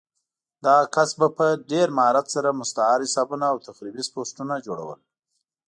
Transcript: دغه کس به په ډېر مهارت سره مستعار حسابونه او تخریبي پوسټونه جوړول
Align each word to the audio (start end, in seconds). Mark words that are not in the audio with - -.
دغه 0.65 0.83
کس 0.95 1.09
به 1.19 1.27
په 1.37 1.45
ډېر 1.71 1.87
مهارت 1.97 2.27
سره 2.35 2.57
مستعار 2.59 2.99
حسابونه 3.07 3.45
او 3.51 3.57
تخریبي 3.67 4.03
پوسټونه 4.13 4.55
جوړول 4.65 4.99